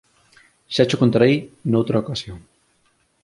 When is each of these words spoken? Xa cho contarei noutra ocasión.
Xa 0.73 0.83
cho 0.89 1.01
contarei 1.01 1.35
noutra 1.71 2.01
ocasión. 2.03 2.39